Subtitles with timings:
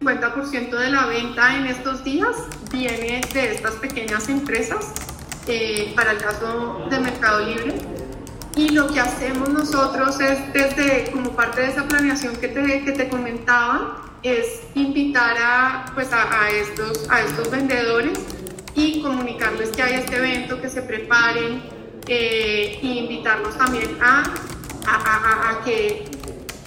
[0.00, 2.36] 50% de la venta en estos días
[2.70, 4.92] viene de estas pequeñas empresas,
[5.46, 7.74] eh, para el caso de Mercado Libre.
[8.56, 12.92] Y lo que hacemos nosotros es, desde como parte de esa planeación que te, que
[12.92, 18.18] te comentaba, es invitar a, pues a, estos, a estos vendedores
[18.74, 21.62] y comunicarles que hay este evento, que se preparen
[22.06, 24.22] e invitarlos también a,
[24.86, 26.06] a, a que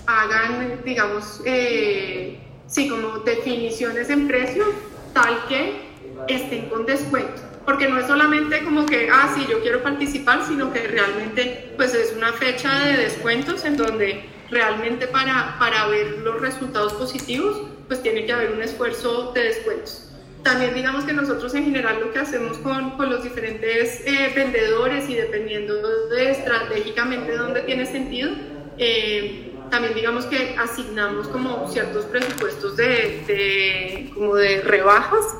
[0.08, 4.66] hagan, digamos, eh, sí, como definiciones en precio
[5.14, 5.88] tal que
[6.28, 7.42] estén con descuento.
[7.66, 11.94] Porque no es solamente como que, ah, sí, yo quiero participar, sino que realmente pues
[11.94, 18.02] es una fecha de descuentos en donde realmente para, para ver los resultados positivos pues
[18.02, 20.04] tiene que haber un esfuerzo de descuentos.
[20.44, 25.10] También digamos que nosotros en general lo que hacemos con, con los diferentes eh, vendedores
[25.10, 28.30] y dependiendo de estratégicamente dónde tiene sentido,
[28.78, 35.36] eh, también digamos que asignamos como ciertos presupuestos de, como de rebajas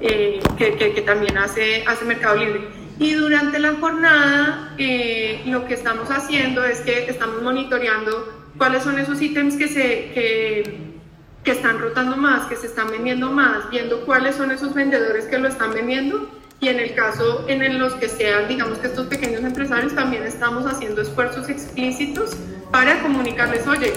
[0.00, 2.68] eh, que, que, también hace, hace Mercado Libre.
[2.98, 8.98] Y durante la jornada eh, lo que estamos haciendo es que estamos monitoreando cuáles son
[8.98, 11.00] esos ítems que, se, que,
[11.42, 15.38] que están rotando más, que se están vendiendo más, viendo cuáles son esos vendedores que
[15.38, 16.28] lo están vendiendo
[16.60, 20.66] y en el caso en los que sean, digamos que estos pequeños empresarios, también estamos
[20.66, 22.36] haciendo esfuerzos explícitos
[22.70, 23.92] para comunicarles, oye,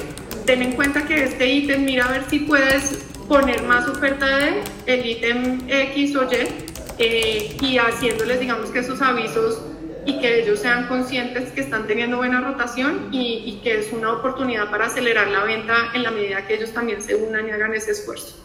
[0.46, 4.62] ten en cuenta que este ítem, mira a ver si puedes poner más oferta de
[4.86, 6.36] el ítem X o Y
[7.00, 9.62] eh, y haciéndoles, digamos que esos avisos
[10.06, 14.12] y que ellos sean conscientes que están teniendo buena rotación y, y que es una
[14.12, 17.74] oportunidad para acelerar la venta en la medida que ellos también se unan y hagan
[17.74, 18.36] ese esfuerzo.